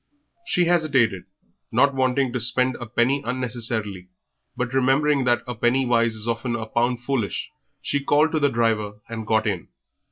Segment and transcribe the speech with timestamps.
[0.47, 1.25] She hesitated,
[1.71, 4.07] not wishing to spend a penny unnecessarily,
[4.57, 7.51] but remembering that a penny wise is often a pound foolish
[7.83, 9.67] she called to the driver and got in.